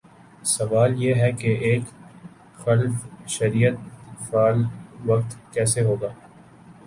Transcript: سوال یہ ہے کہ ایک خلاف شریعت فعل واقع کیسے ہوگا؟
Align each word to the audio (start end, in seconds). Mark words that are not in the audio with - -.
سوال 0.45 1.03
یہ 1.03 1.15
ہے 1.15 1.31
کہ 1.31 1.47
ایک 1.61 1.81
خلاف 2.55 3.05
شریعت 3.29 3.75
فعل 4.29 4.63
واقع 5.05 5.53
کیسے 5.53 5.81
ہوگا؟ 5.81 6.09